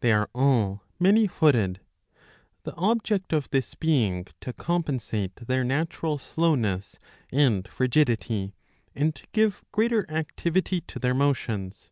They 0.00 0.12
are 0.12 0.28
all 0.34 0.82
many 1.00 1.26
footed; 1.26 1.80
the 2.64 2.74
object 2.74 3.32
of 3.32 3.48
this 3.48 3.74
being 3.74 4.26
to 4.42 4.52
compensate 4.52 5.34
their 5.36 5.64
natural 5.64 6.18
slowness 6.18 6.98
and 7.32 7.66
frigidity, 7.66 8.54
and 8.94 9.18
give 9.32 9.64
greater 9.72 10.04
activity 10.10 10.82
to 10.88 10.98
their 10.98 11.14
motions. 11.14 11.90